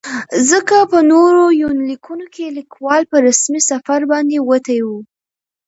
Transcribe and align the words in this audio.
ځکه 0.49 0.77
په 0.91 0.99
نورو 1.11 1.43
يونليکونو 1.61 2.25
کې 2.33 2.45
ليکوال 2.57 3.01
په 3.11 3.17
رسمي 3.27 3.61
سفر 3.71 3.99
باندې 4.11 4.37
وتى 4.49 4.77
و. 4.85 4.87